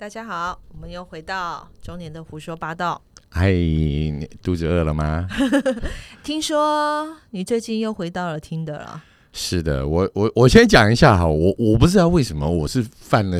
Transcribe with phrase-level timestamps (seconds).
[0.00, 2.98] 大家好，我们又回到中年的胡说八道。
[3.28, 5.28] 嗨，你肚子饿了吗？
[6.24, 13.38] 听说你最近又回到了听的了，是的，我我我先讲一下哈，我我不知道为什么我是犯了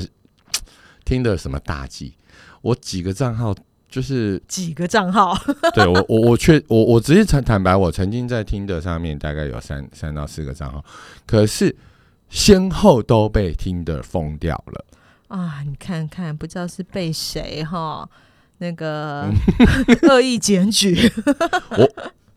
[1.06, 2.12] 听的什么大忌，
[2.61, 3.54] 我几个账号
[3.88, 5.35] 就是几个账号，
[5.72, 10.85] 对我我我确我我直接坦坦白，我曾经在听的上面大概有三三到四个账号，
[11.27, 11.74] 可是
[12.29, 14.85] 先后都被听的封掉了。
[15.31, 15.62] 啊！
[15.65, 18.09] 你看看，不知道是被谁哈
[18.59, 19.30] 那个
[20.11, 21.11] 恶意检举，
[21.79, 21.91] 我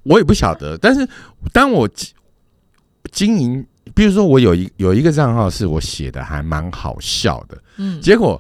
[0.04, 0.78] 我也不晓得。
[0.78, 1.08] 但是
[1.52, 1.90] 当我
[3.12, 8.40] 经营，比如说我有一有一个账号是我写的还蛮好笑的，嗯，结果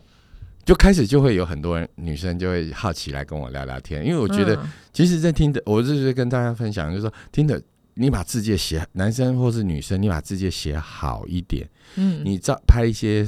[0.64, 7.60] 就开始就会有很多人女生就会好奇来跟我聊聊天，因为我觉得其实，在听的，我就是跟大家分享，就是说听的，
[7.96, 13.28] 你把字界写，男生或是女生，你把字界写好一点，嗯，你照拍一些。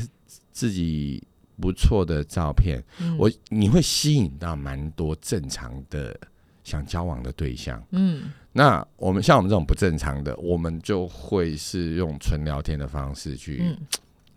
[0.55, 1.21] 自己
[1.59, 2.81] 不错的照片，
[3.19, 6.17] 我你会吸引到蛮多正常的
[6.63, 7.85] 想交往的对象。
[7.91, 13.62] 嗯，那我们像我们这种不正常的，我们就会是用纯聊天的方式去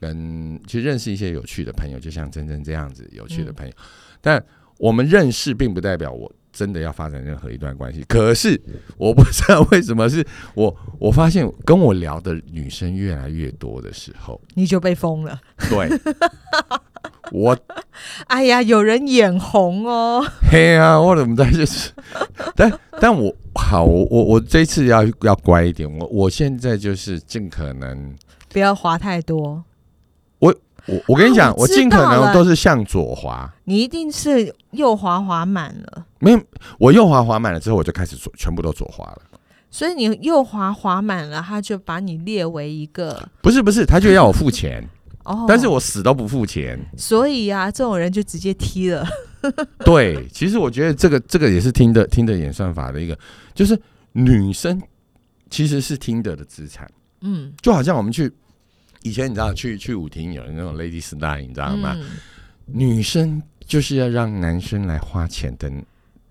[0.00, 3.72] 跟去认识一些有趣的朋友，就像珍珍这样子有趣的朋友。
[4.20, 4.44] 但
[4.76, 6.32] 我们认识，并不代表我。
[6.58, 8.60] 真的要发展任何一段关系，可是
[8.96, 15.40] 我不知道为什么是我，我发现跟我聊的女生越来越多的时候，你就被封了。
[15.70, 15.88] 对，
[17.30, 17.56] 我，
[18.26, 20.26] 哎呀，有人眼红哦。
[20.50, 21.92] 嘿啊，我怎么在就是？
[22.56, 28.12] 但但我好，我我我这次要要乖一点，我我现在就是尽可能
[28.48, 29.62] 不要花太多。
[30.88, 33.48] 我我跟你讲，我尽可能都是向左滑。
[33.64, 36.06] 你一定是右滑滑满了。
[36.18, 36.40] 没有，
[36.78, 39.22] 我右滑滑满了之后，我就开始左，全部都左滑了。
[39.70, 43.28] 所以你右滑滑满了，他就把你列为一个。
[43.42, 44.82] 不是不是，他就要我付钱。
[45.24, 45.44] 哦。
[45.46, 46.78] 但是我死都不付钱。
[46.96, 49.06] 所以啊，这种人就直接踢了。
[49.84, 53.16] 对，其实我觉得这个这个也是听的听的演算法的一个，
[53.54, 53.78] 就是
[54.12, 54.80] 女生
[55.50, 56.90] 其实是听的的资产。
[57.20, 57.52] 嗯。
[57.60, 58.32] 就好像我们去。
[59.02, 61.96] 以前你知道去去舞厅有那种 lady style，你知道吗？
[62.66, 65.72] 女生就是要让男生来花钱的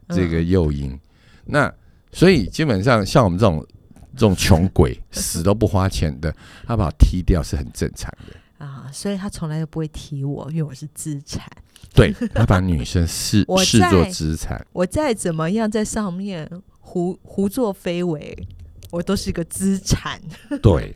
[0.09, 0.99] 这个诱因。
[1.45, 1.73] 那
[2.11, 3.65] 所以基本上像我们这种
[4.13, 6.33] 这种穷鬼， 死都不花钱的，
[6.65, 8.89] 他把我踢掉是很正常的啊。
[8.91, 11.45] 所以他从来都不会踢我，因为我是资产。
[11.93, 14.63] 对他把女生视 视作资产。
[14.73, 16.47] 我再怎么样在上面
[16.79, 18.47] 胡胡作非为，
[18.91, 20.21] 我都是一个资产。
[20.61, 20.95] 对。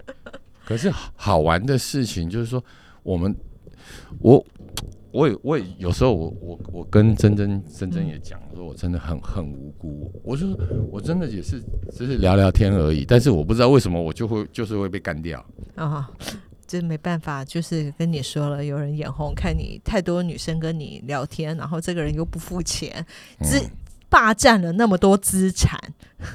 [0.71, 2.63] 可是好玩的事情就是说，
[3.03, 3.35] 我们
[4.19, 4.41] 我
[5.11, 10.09] 我也我也有时候我我我跟珍珍珍珍也讲说，我真的很很无辜。
[10.23, 10.47] 我说
[10.89, 11.61] 我真的也是
[11.91, 15.45] 只是聊聊天而已，但是我不知道为什么我就会就是会被干掉
[15.75, 16.09] 啊！
[16.65, 23.05] 这没办法，就是跟你说了，有人眼红，看你太多女生跟你聊天，然后这个人又不付钱，
[23.41, 23.61] 资。
[24.09, 25.79] 霸占了那么多资产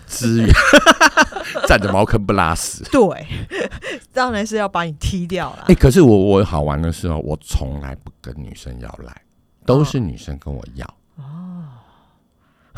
[0.06, 0.48] 资源，
[1.68, 2.84] 占着茅坑不拉屎。
[2.90, 3.26] 对，
[4.12, 5.64] 当然是要把你踢掉了。
[5.68, 9.22] 哎，可是我我好玩的时候，我从来不跟女生要来，
[9.64, 10.86] 都是女生跟我要。
[11.16, 11.22] 哦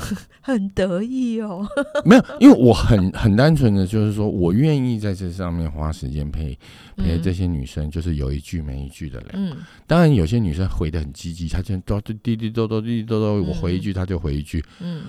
[0.40, 1.66] 很得意哦，
[2.04, 6.56] 没有，因为我很很单纯的就是说我愿意在这上面花时间陪
[6.96, 9.30] 陪这些女生，就是有一句没一句的聊。
[9.32, 9.56] 嗯，
[9.88, 14.64] 当然有些女生回的很积极，她就都滴滴嘟嘟滴滴嘟嘟，我回一句她就回一句。
[14.78, 15.06] 嗯，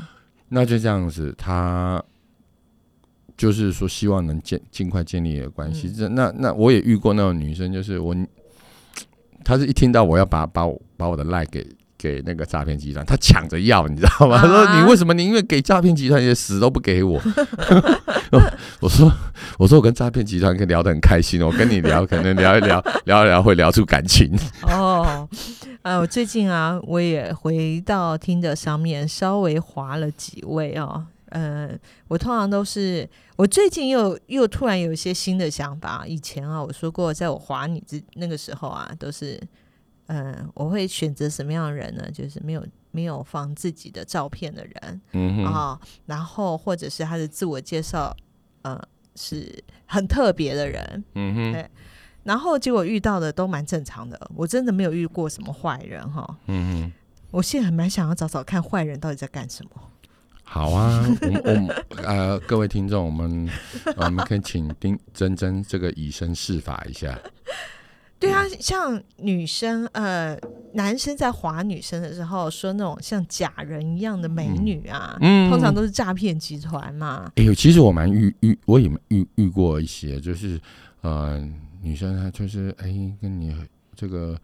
[0.47, 2.03] 那就这样子，她
[3.39, 5.91] 就是说希望能建尽快建立一个关系。
[5.91, 8.15] 这那那我也遇过那种女生，就是我，
[9.43, 11.65] 她是一听到我要把把我把我的赖给。
[12.01, 14.37] 给那个诈骗集团，她抢着要，你知道吗？
[14.39, 17.21] 他说：“你为什么宁愿给诈骗集团，也死都不给我？”
[18.79, 19.11] 我说
[19.59, 24.31] ：“我说我跟诈骗集团可以聊得很开心，我跟你聊，可能聊一聊，聊一聊会聊出感情。”
[24.63, 25.27] 哦，
[25.81, 31.03] 呃，我最近啊，我也回到听的上面稍微划了几位哦。
[31.29, 31.69] 呃，
[32.07, 36.05] 我通常都是，我最近又又突然有一些新的想法。
[36.05, 39.39] 以前啊，我说过，在我划你之那个时候啊，都是。
[40.11, 42.09] 嗯，我会选择什么样的人呢？
[42.11, 48.11] 就是没有没有放自己的照片的人，嗯啊，然后或者是他的自我介绍，
[48.63, 48.81] 呃，
[49.15, 51.69] 是很特别的人，嗯哼，对，
[52.23, 56.93] 然后结果遇到的都蛮正常的，我真的没有遇过什么坏人哈，嗯哼，
[57.29, 59.71] 我现在还蛮想要找找看坏人到底在干什么。
[60.51, 63.47] 好啊，我我 呃，各位听众，我们
[63.95, 67.15] 我们可以请丁真真这个以身试法一下。
[68.17, 70.35] 对啊，像女生呃，
[70.73, 77.31] 男生在划女生的时候，说那种像假人一样的美女啊，嗯通常都是诈骗集团嘛。
[77.35, 80.59] 哎呦，其实我蛮遇遇，我也遇遇过一些，就是
[81.01, 81.39] 呃，
[81.83, 82.87] 女生她就是哎，
[83.21, 83.55] 跟你
[83.95, 84.35] 这个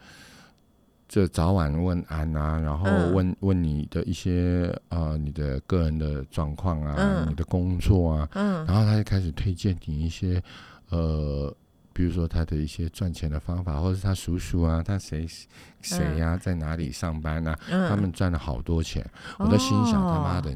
[1.07, 3.13] 这早晚问安啊，然后嗯。
[3.13, 7.30] 问、问你的一些呃你的个人的状况啊，嗯。
[7.30, 8.66] 你的工作啊，嗯。
[8.66, 10.42] 然后他就开始推荐你一些
[10.90, 11.54] 呃，
[11.95, 15.25] 比如说他的一些赚钱的方法，或者是他叔叔啊，他谁
[15.81, 19.01] 谁呀、在哪里上班啊，嗯，他们赚了好多钱。
[19.39, 20.51] 我都心想，他妈哦的，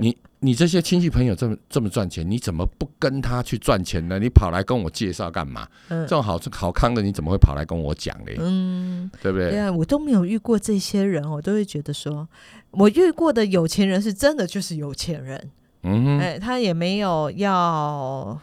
[0.00, 4.18] 你你你这些亲戚朋友这么这么赚钱，你怎么不跟他去赚钱呢？
[4.18, 5.68] 你跑来跟我介绍干嘛？
[5.90, 8.36] 嗯这种好好康的，你怎么会跑来跟我讲嘞？
[8.40, 9.50] 嗯，对不对？
[9.50, 12.26] 对啊，我都没有遇过这些人，我都会觉得说，
[12.72, 15.50] 我遇过的有钱人是真的就是有钱人，
[15.82, 18.36] 嗯哼，哎，他也没有要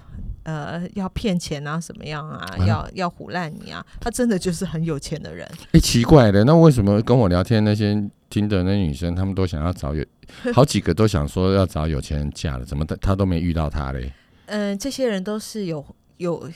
[0.46, 5.46] 呃要骗钱啊，什么样啊，啊要要唬烂你啊，他真的就是很有钱的人。
[5.74, 10.06] 哎，奇怪的，那为什么跟我聊天那些听的那女生，她们都想要找有
[10.54, 14.12] 好几个都想说要找有钱人嫁了，怎么她她都没遇到他嘞？
[14.48, 15.84] 嗯、这些人都是有
[16.18, 16.48] 有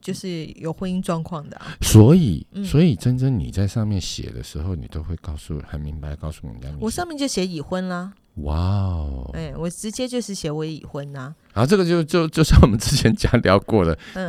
[0.00, 1.66] 就是有婚姻状况的、啊。
[1.82, 14.28] 所以，嗯所以真真你在上面写的时候，你都会告诉很明白告诉人家，我上面就写已婚啦，哇哦，哎、我直接就是写我已婚呐、然后这个就就就像我们之前讲聊过的，嗯。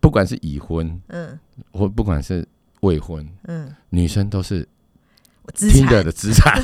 [0.00, 1.38] 不管是已婚嗯。
[1.72, 2.44] 或不管是
[2.80, 4.66] 未婚，嗯，女生都是
[5.42, 6.60] 我资听的资产。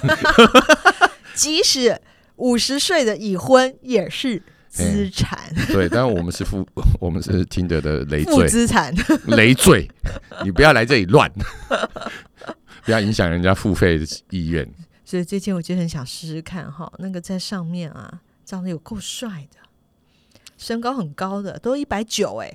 [1.34, 2.00] 即使
[2.34, 5.38] 五十岁的已婚也是资产，
[5.68, 6.66] 对，但我们是负，
[6.98, 8.92] 我们是听的的累负赘，资产。
[9.28, 9.88] 累赘，
[10.42, 11.30] 你不要来这里乱，
[12.84, 14.68] 不要影响人家付费的意愿。
[15.08, 19.58] 所以最近我就很想试试看哈，那个在上面啊，长得有够帅的，
[20.58, 22.54] 身高很高的，都一百九哎，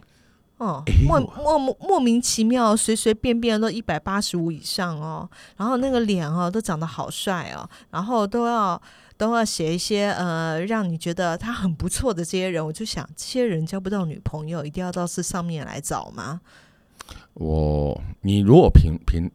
[0.57, 5.27] 哦，哎莫呦莫莫名其妙，随随便便都一百八十五以上哦，
[5.57, 8.79] 然后那个脸哦都长得好帅哦，然后都要
[9.17, 16.39] 都要写一些呃让你觉得他很不错的这些人，我就想这些人交不到女朋友，一定要到这上面来找吗？
[17.33, 19.31] 我，你如果凭凭，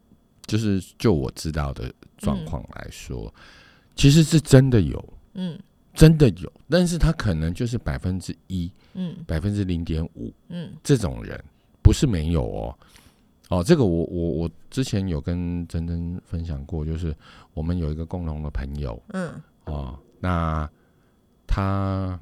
[0.49, 3.33] 就是就我知道的状况来说，
[3.95, 5.57] 其实是真的有，嗯。
[5.95, 9.17] 真的有，但是他可能就是百分之一、嗯。
[9.27, 10.73] 百分之零点五嗯。
[10.81, 11.43] 这种人，
[11.83, 12.79] 不是没有哦。
[13.49, 17.13] 哦，这个我我我之前有跟珍珍分享过，就是
[17.53, 19.43] 我们有一个共同的朋友嗯。
[19.65, 20.71] 哦，那
[21.49, 22.17] 他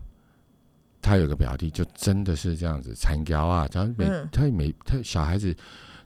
[1.02, 4.26] 他有个表弟，就真的是这样子惨交啊，他每、嗯。
[4.32, 5.55] 他每他小孩子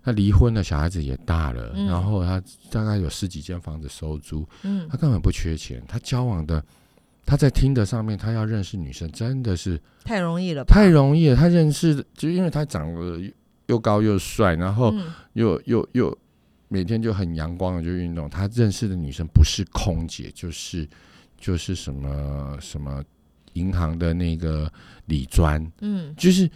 [0.02, 6.64] 他离婚了，小孩子也大了，嗯然后他大概有十几间房子收租，嗯他根本不缺钱，他交往的
[7.26, 10.74] 他在听的上面，他要认识女生真的是太容易了吧？
[10.74, 11.36] 太容易了。
[11.36, 13.30] 他认识的就因为他长得又
[13.66, 16.18] 又高又帅，然后嗯又又又
[16.68, 18.28] 每天就很阳光的就运动。
[18.28, 20.88] 他认识的女生不是空姐，就是
[21.38, 23.02] 就是什么什么
[23.52, 24.72] 银行的那个
[25.06, 26.50] 理专，嗯就是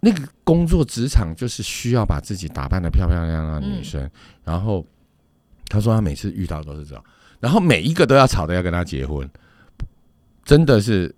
[0.00, 4.10] 那个工作职场就是需要把自己打扮的漂漂亮亮的女生。
[4.42, 4.84] 然后
[5.68, 7.04] 他说他每次遇到都是这样，
[7.38, 9.28] 然后每一个都要吵着要跟他结婚，
[10.44, 11.14] 真的是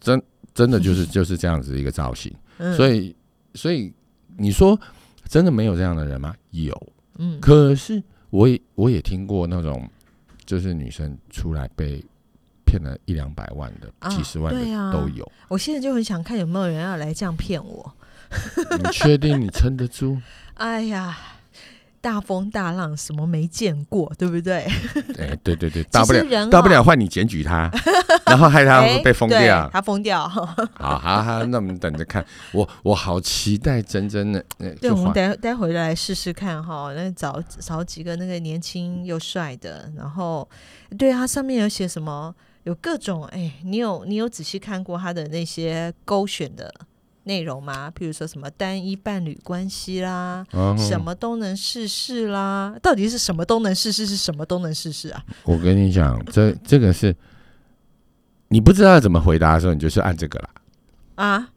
[0.00, 0.22] 真
[0.54, 2.32] 真的就是 就是这样子一个造型。
[2.58, 3.14] 嗯，所以
[3.54, 3.92] 所以
[4.36, 4.78] 你说
[5.28, 6.34] 真的没有这样的人吗？
[6.50, 9.88] 有，嗯可是我也我也听过那种，
[10.44, 12.04] 就是女生出来被
[12.74, 15.30] 骗了一两百万的、啊几十万的都有。
[15.48, 17.94] 我现在就很想看有没有人要来这样骗我。
[18.78, 20.18] 你确定你撑得住？
[20.54, 21.16] 哎呀，
[22.00, 24.64] 大风大浪什么没见过，对不对？
[25.18, 27.70] 哎，对对对， 大不了大不了换你检举他，
[28.26, 29.70] 然后害他哎被封对掉。
[29.72, 30.26] 他封掉。
[30.28, 32.24] 好好好，那我们等着看。
[32.52, 40.48] 我我好期待真真的，呃对，我们待待会来试试看哈，那找找几个那个年轻又帅的，然后
[40.98, 46.72] 对啊上面有写什么，有各种哎，你有你有仔细看过他的那些勾选的
[47.24, 47.90] 内容吗？
[47.90, 55.24] 譬如说什么单一伴侣关系啦，嗯什么都能试试啦，到底是什么都能试试，是什么都能试试啊？
[55.44, 57.14] 我跟你讲，这这个是
[58.48, 60.50] 你不知道怎么回答的时候，你就是按这个啦。
[61.14, 61.48] 啊，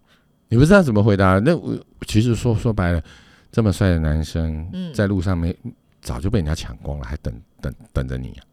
[0.49, 3.03] 你不知道怎么回答，那我其实说说白了，
[3.51, 5.55] 这么帅的男生，嗯在路上没
[6.01, 8.43] 早就被人家抢光了，还等等等着你啊，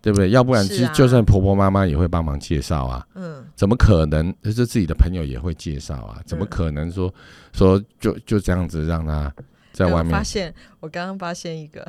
[0.00, 0.30] 对不对？
[0.30, 4.32] 要不然就就算婆婆妈妈也会帮忙介绍啊，嗯怎么可能？
[4.42, 7.12] 就是自己的朋友也会介绍啊，怎么嗯可能说
[7.52, 9.32] 说就就这样子让他
[9.72, 10.22] 在外面发？
[10.22, 11.86] 现，我刚刚发现一个，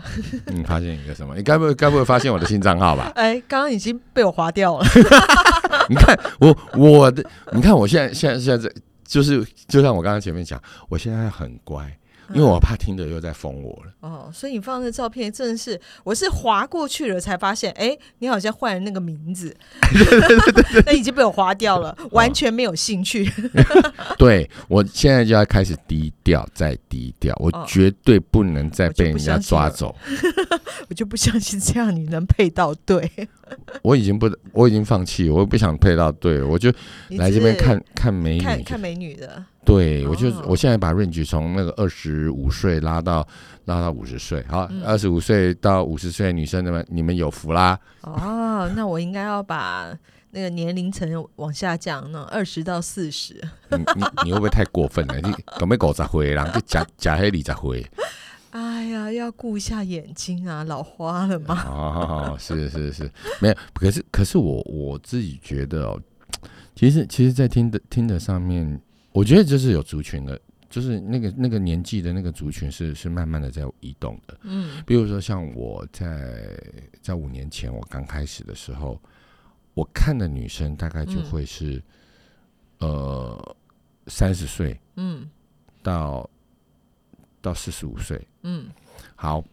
[0.48, 1.36] 你 发现一个什么？
[1.36, 3.12] 你该不会该不会发现我的新账号吧？
[3.16, 4.86] 哎，刚刚已经被我划掉了。
[5.90, 7.24] 你看我我的，
[7.54, 11.98] 你看我现在现在现在在，就是就像我刚刚前面讲，我现在很乖，
[12.34, 13.91] 因为我怕听的又在封我了。
[14.01, 19.55] 哦，所以你放的照片真的是，我是划过去了才发现，哎，你好像换了那个名字，
[20.86, 23.31] 那已经被我划掉了，完全没有兴趣。
[24.17, 29.96] 对我现在就要开始低调，再低调，我绝对不能再被人家抓走。
[30.89, 33.10] 我就不相信这样你能配到对。
[33.81, 36.69] 我已经不，我已经放弃，我不想配到对了，我就
[37.12, 39.43] 来这边看看美女，看美女的。
[39.68, 43.28] 对，我就我现在把 range 从那个二十五岁拉到
[43.66, 47.78] 拉到五十岁，好，二十五岁到五十岁女生们，你们有福啦。
[48.00, 49.94] 哦，那我应该要把
[50.32, 53.34] 那个年龄层往下降，那二十到四十。
[53.72, 55.20] 你你你会不会太过分了？
[55.20, 57.86] 你准备狗杂灰，然后就假假黑里杂灰。
[58.52, 61.62] 哎呀，要顾一下眼睛啊，老花了嘛。
[61.66, 63.56] 哦，是是是，没有。
[63.74, 66.02] 可是可是我我自己觉得哦，
[66.74, 68.80] 其实其实，在听的听的上面。
[69.18, 74.38] 我觉得就是有族群的，就是那个那个年纪的那个族群是是慢慢的在移动的。
[74.44, 76.56] 嗯，比如说像我在
[77.02, 79.02] 在五年前我刚开始的时候，
[79.74, 81.82] 我看的女生大概就会是
[82.78, 83.56] 呃
[84.06, 85.28] 三十岁，嗯，
[85.82, 86.30] 到
[87.42, 88.70] 到四十五岁，嗯，
[89.16, 89.44] 好，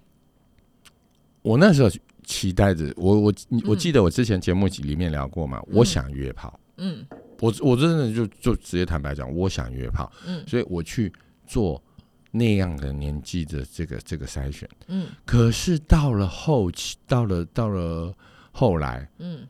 [1.41, 1.89] 我那时候
[2.23, 3.35] 期待着，我我
[3.67, 7.03] 我记得我之前节目里面聊过嘛，我想约炮，嗯。
[7.45, 11.13] 我我真的就就直接坦白讲，我想约炮，嗯，所以我去
[11.47, 11.83] 做
[12.31, 18.15] 那样的年纪的这个这个筛选，嗯，可是到了后期，到了到了
[18.51, 19.47] 后来，嗯，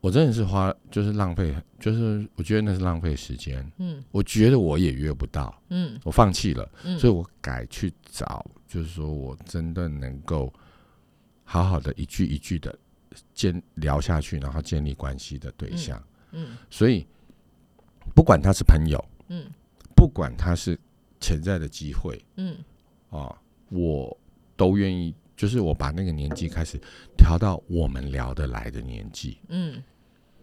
[0.00, 10.52] 我真的是花就是浪费，就是我觉得那是浪费时间，嗯，我觉得我也约不到，嗯，我放弃了，嗯，所以我改去找，就是说我真的能够
[11.42, 12.78] 好好的一句一句的
[13.34, 17.04] 建聊下去，然后建立关系的对象，嗯，所以。
[18.14, 19.46] 不管他是朋友，嗯，
[19.94, 20.78] 不管他是
[21.20, 22.56] 潜在的机会，嗯，
[23.10, 23.34] 啊，
[23.70, 24.16] 我
[24.56, 26.80] 都愿意，就是我把那个年纪开始
[27.16, 29.82] 调到我们聊得来的年纪，嗯，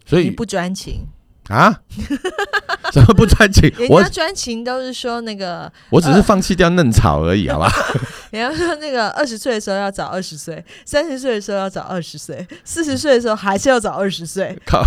[0.06, 1.06] 所以不专情
[1.50, 1.82] 啊？
[2.91, 3.72] 怎么不专情？
[3.77, 7.72] 人家专情都是说那个，我只是放弃掉嫩草而已，好吧？
[8.32, 14.58] 人家说那个二十岁的时候要找二十岁，三十岁的时候要找二十岁，四十岁的时候还是要找二十岁。
[14.65, 14.84] 靠！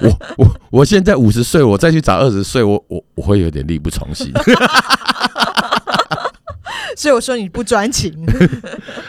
[0.00, 0.08] 我
[0.38, 4.32] 我我现在五十岁，我再去找二十岁，我我我会有点力不从心。
[6.96, 8.14] 所以我说你不专情。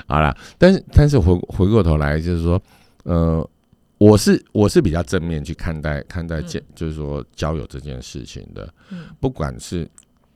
[0.08, 2.62] 好了，但是但是回回过头来就是说，
[3.04, 3.50] 呃。
[3.98, 8.72] 我是我是比较正面去看待看待这，就是说交友这件事情的。
[8.89, 9.89] 嗯，不管是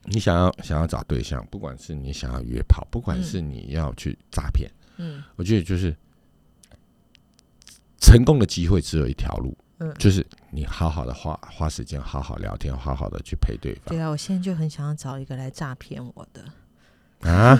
[0.06, 5.96] 你想要想要找对象，不管是你想要约炮，不管是你要去诈骗，嗯，我觉得就是
[8.00, 13.89] 成功的机会只有一条路，嗯，就是你好好的花花时间，好好聊天，好好的去陪对方。
[13.89, 17.56] 对啊，我现在就很想要找一个来诈骗我的啊，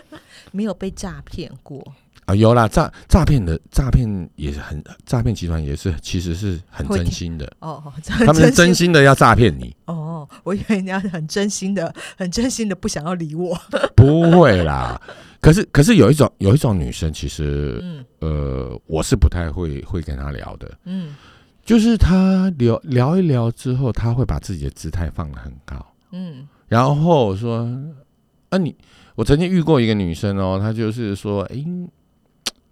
[0.50, 1.94] 没有被诈骗过。
[2.24, 7.52] 啊，有啦，诈诈骗的诈骗也是很诈骗集团也是其实是很真心的。
[7.58, 13.58] 哦， 他们是真心的要诈骗你哦，我以为人家很真心的很真心的不想要理我，
[13.96, 15.00] 不会啦，
[15.40, 21.16] 可是可是有一种有一种女生其实嗯呃我是不太会会跟她聊的嗯，
[21.64, 27.68] 就是她聊聊一聊之后，她会把自己的姿态放得很高嗯，然后说
[28.50, 28.72] 啊你
[29.16, 31.64] 我曾经遇过一个女生哦，她就是说哎。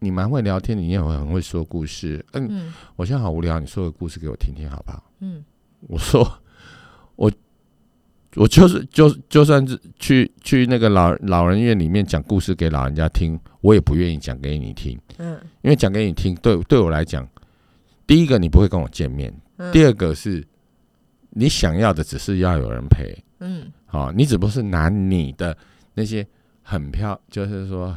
[0.02, 2.24] 你蛮会聊天，你也会很会说故事。
[2.32, 5.12] 嗯，我现在好无聊，你说个故事给我听听好不好？
[5.20, 5.44] 嗯，
[5.88, 6.26] 我说
[7.16, 7.30] 我
[8.34, 14.98] 我就是就就算是去去那个老老人院里面讲故事给老人家听，我也不愿意讲给你听。
[15.18, 17.28] 嗯，因为讲给你听，对对我来讲，
[18.06, 19.30] 第一个你不会跟我见面，
[19.70, 20.42] 第二个是
[21.28, 23.14] 你想要的只是要有人陪。
[23.40, 25.54] 嗯，好，你只不过是拿你的
[25.92, 26.26] 那些
[26.62, 27.94] 很漂，就是说。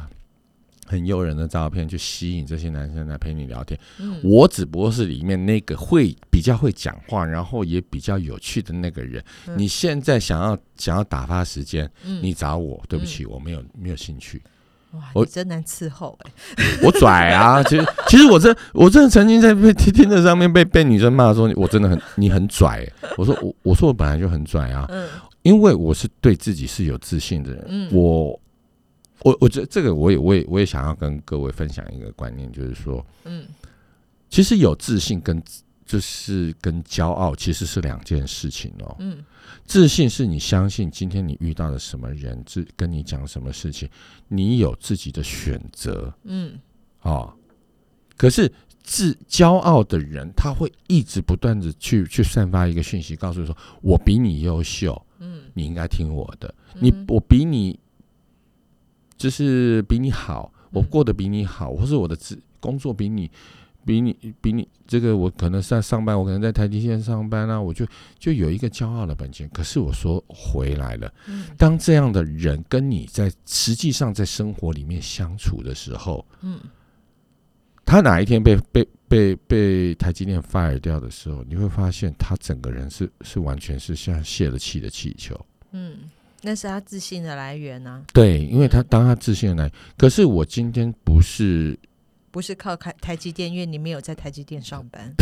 [0.86, 3.78] 很诱人的照片去吸引这些男生来陪你聊天。
[3.98, 9.22] 嗯，我只不过是里面那个会比较会讲话，然后也比较有趣的那个人。
[9.56, 11.90] 你现在想要想要打发时间，
[12.22, 14.42] 你找我，对不起，我没有没有兴趣。
[14.92, 16.30] 哇，我真难伺候哎！
[16.84, 22.86] 我拽啊，其实其实我真我真的曾经在被听听的上面被被女生骂说我真的很你很拽。
[23.16, 25.08] 我说我我说我本来就很拽啊，嗯，
[25.42, 28.40] 因为我是对自己是有自信的人，嗯，我。
[29.24, 33.46] 我我觉得这个我也我也我也想要跟各位分享一个观念，就是说，嗯，
[34.28, 35.42] 其实有自信跟
[35.86, 38.94] 就是跟骄傲其实是两件事情哦。
[38.98, 39.24] 嗯，
[39.64, 43.88] 自信是你相信今天你遇到了什么人，自跟你讲什么事情，
[44.28, 46.12] 你有自己的选择。
[46.24, 46.58] 嗯，
[47.00, 47.32] 哦，
[48.18, 48.52] 可是
[48.82, 57.80] 自骄傲的人，他会一直不断的去去散发一个讯息，告诉说我比你优秀，嗯，你应该听我的，你我比你。
[59.16, 63.30] 就是比你好，我过得比你好，或是我的职工作比你。
[63.86, 67.86] 比你比你这个，我可能在上班，我可能在台积电上班啊，我就
[68.18, 69.46] 就有一个骄傲的本钱。
[69.52, 71.12] 可是我说回来了，
[71.58, 76.58] 当这样的人跟你在实际上在生活里面相处的时候，嗯，
[77.84, 85.38] 他哪一天被被被被台积电 fire 掉的时候，你会发现他整个人是是完全是像泄了气的气球。
[85.72, 86.10] 嗯，
[86.44, 88.02] 那是他自信的来源啊。
[88.12, 91.76] 对，因为他当他自信的来源，可是我今天不是。
[92.30, 95.14] 不是靠台台积电，因为你没有在台积电上班。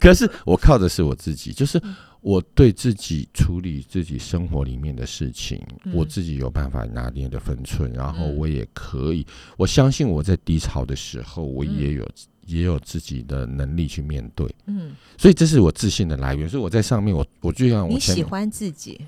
[0.00, 1.80] 可是我靠的是我自己，就是
[2.20, 9.24] 我对自己处理自己生活里面的事情，我自己有办法拿捏的分寸，然后我也可以，
[9.56, 12.10] 我相信我在低潮的时候，我也有
[12.46, 14.52] 也有自己的能力去面对。
[14.66, 16.48] 嗯，所以这是我自信的来源。
[16.48, 19.00] 所以我在上面，我我就像我喜欢自己，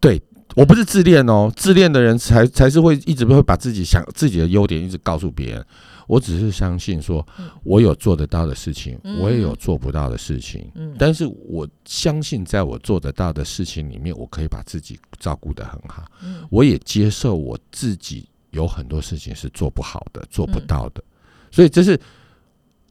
[0.00, 0.20] 对。
[0.56, 5.64] 我不是自恋哦，自恋的人才才是会一直会把自己想自己的优点一直告诉别人。
[6.08, 7.24] 我只是相信说，
[7.62, 10.68] 我有做得到的事情，我也有做不到的事情。
[10.74, 16.02] 嗯，但是我相信，在我做得到的事情里面，我可以把自己照顾得很好。
[16.24, 21.04] 嗯，我也接受我自己有很多事情是做不好的、做不到的。
[21.52, 22.00] 所以，这是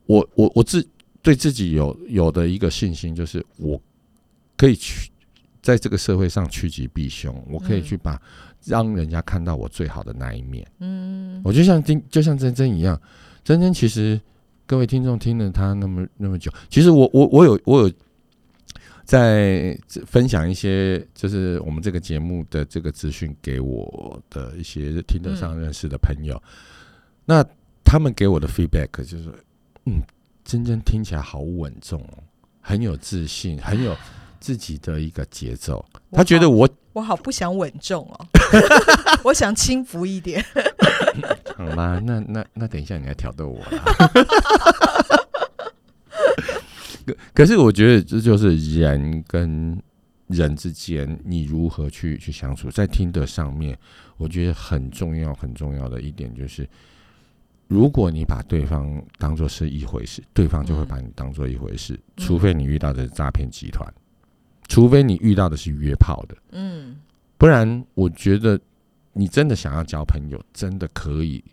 [0.05, 0.87] 我我我自
[1.23, 3.81] 对自己有有的一个信心，就是我
[4.55, 5.09] 可以去。
[5.67, 8.17] 在这个社会上趋吉避凶，我可以去把
[8.63, 10.65] 让人家看到我最好的那一面。
[10.79, 12.97] 嗯，我就像今就像珍珍一样，
[13.43, 14.17] 珍珍其实
[14.65, 17.93] 各位听众听了他那么那么久，其实我我我有我有
[19.03, 26.41] 在分享一些就是我们这个节目的这个资讯给我的一些听得上认识的朋友，
[27.25, 27.45] 那
[27.83, 29.33] 他们给我的 feedback 就是，
[29.83, 30.01] 嗯，
[30.45, 32.23] 珍珍听起来好稳重哦，
[32.61, 33.93] 很有自信，很有。
[34.39, 38.25] 自己的一个节奏，他觉得我我好不想稳重哦，
[39.23, 40.43] 我想轻浮一点。
[41.55, 43.83] 好啦，那那那等一下你来挑逗我啦。
[47.05, 49.81] 可可是我觉得这就是人跟
[50.27, 53.77] 人之间，你如何去去相处，在听的上面，
[54.17, 56.67] 我觉得很重要很重要的一点就是，
[57.67, 63.91] 如果你把对方当做是一回事，对方就会把你当做一回事，除非你遇到的是诈骗集团。
[64.67, 66.97] 除非你遇到的是约炮的，嗯，
[67.37, 68.59] 不然我觉得
[69.13, 71.43] 你真的想要交朋友，真的可以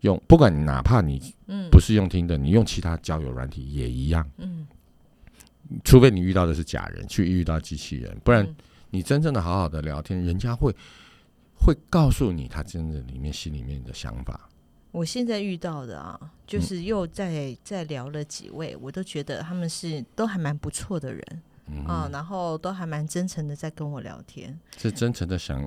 [0.00, 1.32] 用，不管你哪怕你
[1.70, 4.66] 不是用听的，你用其他交友软体也一样，嗯，
[5.84, 8.46] 除非你遇到的是假人，去遇到机器人，不然
[8.90, 10.74] 你真正的好好的聊天，人家会
[11.56, 14.48] 会告诉你他真的里面心里面的想法。
[14.90, 21.42] 我现在遇到的啊，就是又在在聊了几位，我都觉得他们是都还蛮不错的人。
[21.86, 25.58] 啊，然后都还蛮真诚的在跟我聊天，是真诚的想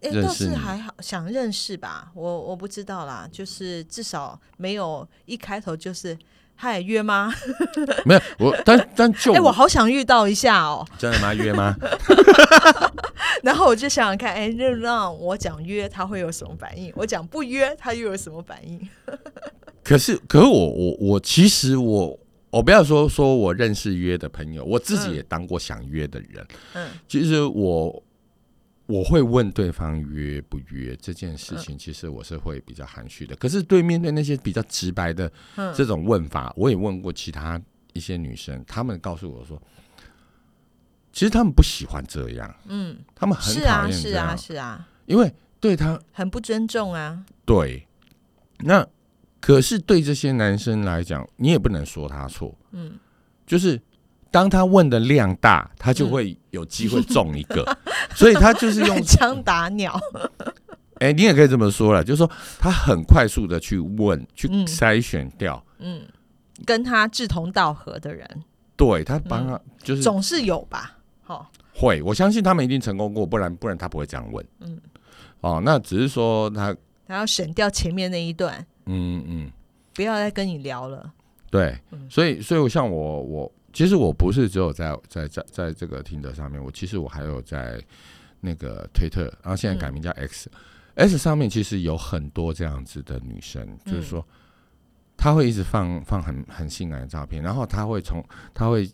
[0.00, 2.10] 认识，是还好想认识吧？
[2.14, 6.18] 我我不知道啦，就是至少没有一开头就是
[6.56, 7.32] 嗨约吗？
[8.04, 11.32] 没有，我但但就哎，我好想遇到一下哦，真的吗？
[11.32, 11.74] 约吗？
[13.44, 16.92] 然后我就想想看，哎，就让我讲约，他会有什么反应？
[16.96, 18.88] 我讲不约，他又有什么反应？
[19.84, 22.18] 可是，可是我我我其实我。
[22.52, 26.46] 我不要说说我认识约的朋友，我自己也当过想约的人。
[26.74, 28.04] 嗯，其实我
[28.84, 33.34] 我会问对方约不约这件事情，其实我是会比较含蓄的。
[33.36, 35.32] 可是对面对那些比较直白的
[35.74, 37.58] 这种问法，我也问过其他
[37.94, 39.60] 一些女生，她们告诉我说，
[41.10, 42.54] 其实他们不喜欢这样。
[42.66, 47.24] 嗯，他们很讨厌是啊，是啊，因为对他很不尊重啊。
[47.46, 47.88] 对，
[48.58, 48.86] 那。
[49.42, 52.56] 可是对这些男生来讲，你也不能说他错。
[52.70, 52.92] 嗯，
[53.44, 53.78] 就是
[54.30, 57.76] 当他问的量大，他就会有机会中一个，
[58.14, 59.98] 所以他就是用枪打鸟。
[61.02, 66.02] 哎，你也可以这么说了，就是说他很快速的去问，去筛选掉，嗯，
[66.64, 68.44] 跟他志同道合的人。
[68.76, 70.98] 对他帮他就是总是有吧？
[71.22, 74.46] 好，会，我相信他们一定成功过，不然不然他不会这样问。
[74.60, 74.80] 嗯，
[75.40, 76.72] 哦，那只是说他
[77.08, 78.64] 他要省掉前面那一段。
[78.86, 79.50] 嗯嗯，
[79.94, 81.12] 不要再跟你聊了。
[81.50, 87.78] 对，所以所以像我我其实我不是只有在在在在这个听的上面，我其实我还有在
[88.40, 94.26] 那个推特，然后现在改名叫 X，X 上面其实有很多这样子的女生，就是说
[95.16, 98.90] 她会一直放放很很性感的照片，然后她会从她会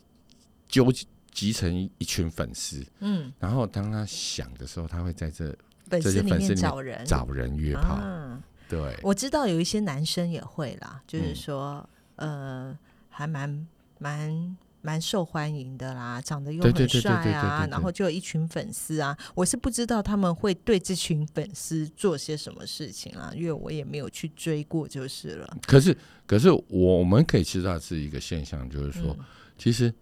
[0.67, 0.93] 纠
[1.31, 5.57] 集成一群粉丝，嗯，然后当她想的时候，她会在这
[5.89, 7.05] 这些粉丝里面找人。
[7.05, 8.01] 找人约炮。
[8.69, 12.77] 对，我知道有一些男生也会啦，就是说，呃，
[13.09, 13.67] 还蛮
[13.99, 19.17] 蛮蛮受欢迎的啦，长得又很帅啊，然后就有一群粉丝啊。
[19.35, 25.57] 我是不知道他们会对这群粉丝做些什么事情啊，因为我也没有去追过，就是了。
[25.67, 29.25] 可是可是我们可以知道是一个现象，就是说，嗯
[29.59, 29.93] 其实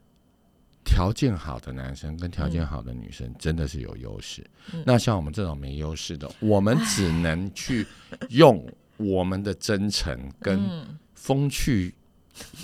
[0.87, 4.42] 条件好的男生跟条件好的女生真的是有优势。
[4.72, 7.87] 嗯那像我们这种没优势的，我们只能去
[8.31, 8.64] 用
[8.96, 11.92] 我们的真诚跟嗯风趣、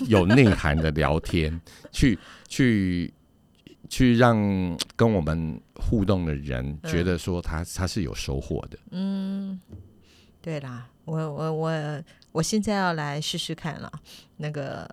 [0.07, 1.59] 有内涵的聊天，
[1.91, 3.13] 去去
[3.89, 4.35] 去让
[4.95, 8.79] 跟我们互动的人嗯觉得说他他是有收获的。
[8.91, 9.59] 嗯，
[10.41, 13.91] 对啦，我我我我现在要来试试看了，
[14.37, 14.89] 那个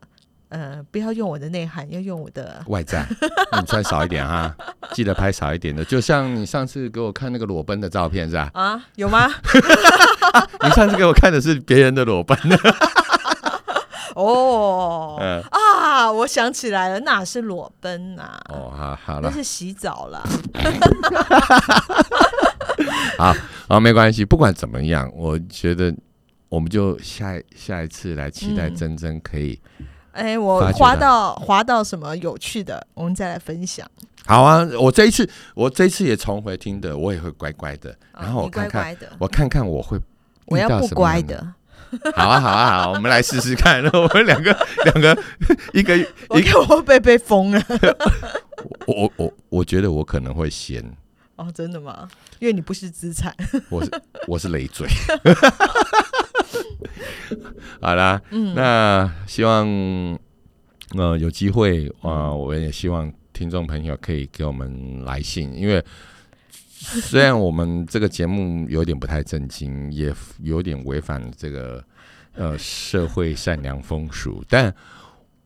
[0.50, 3.06] 呃，不要用我的内涵，要用我的外在，
[3.58, 4.54] 你穿少一点哈，
[4.92, 5.84] 记得拍少一点的。
[5.84, 8.50] 就像你上次给我看那个裸奔的照片是吧？
[8.54, 9.28] 啊，有吗？
[10.62, 12.36] 你上次给我看的是别人的裸奔，
[14.16, 20.22] 哦、嗯，啊，我想起来了，那是裸奔呐、哦，好，好了，那是洗澡了。
[23.18, 23.34] 好，
[23.68, 25.94] 好，没关系，不管怎么样，我觉得
[26.48, 29.60] 我们就下下一次来期待嗯珍珍可以。
[30.12, 33.86] 哎，我滑到到滑到什么有趣的，我们再来分享。
[34.26, 39.98] 好啊，我这一次我这一次也重回听的，我也会乖乖的，啊然后我乖看看，乖的，我看看我会
[40.46, 41.54] 我要不乖的。
[42.14, 43.82] 好啊，好啊，好，我们来试试看。
[43.92, 45.16] 我们两个两个
[45.74, 45.94] 一个
[46.28, 47.60] 我一个，会不会被封了。
[48.86, 50.84] 我我我我觉得我可能会先，
[51.40, 52.06] 哦，真的吗？
[52.38, 53.34] 因为你不是资产。
[53.70, 53.90] 我是
[54.28, 54.86] 我是累赘。
[57.80, 59.66] 好啦，嗯，那希望
[60.90, 65.82] 呃有机会啊、呃我也希望听众朋友可以给我们来信，因为
[66.68, 71.82] 虽然我们这个节目有点不太正经，也有点违反这个
[72.34, 74.74] 呃社会善良风俗，但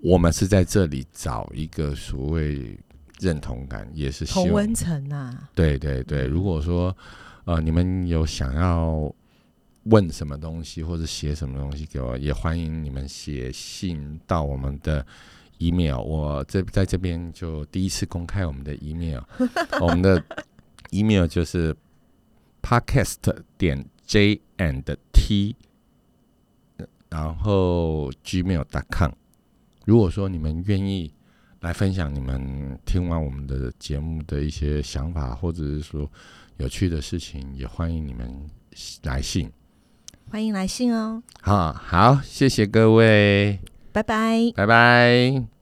[0.00, 2.76] 我们是在这里找一个所谓
[3.25, 6.95] 认同感，也是同温层啊，对对对，如果说
[7.45, 9.11] 呃你们有想要
[9.85, 15.05] 问什么东西或者写什么东西给我，也欢迎你们写信到我们的
[15.59, 16.01] email。
[16.01, 19.23] 我这在这边就第一次公开我们的 email，
[19.81, 20.23] 我们的
[20.91, 21.75] email 就是
[22.63, 23.17] podcast
[23.57, 24.83] 点 j and
[25.13, 25.57] t，
[27.11, 29.13] 然后 gmail.com。
[29.85, 31.13] 如果说你们愿意
[31.64, 36.09] 来分享你们听完我们的节目的一些想法，或者是说
[36.59, 38.31] 有趣的事情，也欢迎你们
[39.05, 39.50] 来信。
[40.29, 43.59] 欢迎来信哦，好好，谢谢各位，
[43.92, 44.53] 拜拜。
[44.55, 45.54] 拜拜。